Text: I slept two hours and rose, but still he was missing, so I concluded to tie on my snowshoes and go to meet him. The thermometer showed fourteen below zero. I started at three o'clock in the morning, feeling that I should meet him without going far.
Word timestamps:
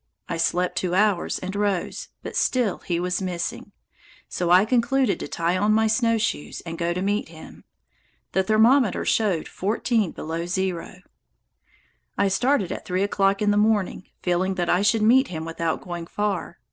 I 0.27 0.37
slept 0.37 0.79
two 0.79 0.95
hours 0.95 1.37
and 1.37 1.55
rose, 1.55 2.07
but 2.23 2.35
still 2.35 2.79
he 2.79 2.99
was 2.99 3.21
missing, 3.21 3.71
so 4.27 4.49
I 4.49 4.65
concluded 4.65 5.19
to 5.19 5.27
tie 5.27 5.55
on 5.55 5.73
my 5.73 5.85
snowshoes 5.85 6.59
and 6.61 6.79
go 6.79 6.91
to 6.91 7.03
meet 7.03 7.29
him. 7.29 7.65
The 8.31 8.41
thermometer 8.41 9.05
showed 9.05 9.47
fourteen 9.47 10.09
below 10.09 10.47
zero. 10.47 11.01
I 12.17 12.29
started 12.29 12.71
at 12.71 12.83
three 12.83 13.03
o'clock 13.03 13.43
in 13.43 13.51
the 13.51 13.57
morning, 13.57 14.07
feeling 14.23 14.55
that 14.55 14.71
I 14.71 14.81
should 14.81 15.03
meet 15.03 15.27
him 15.27 15.45
without 15.45 15.83
going 15.83 16.07
far. 16.07 16.57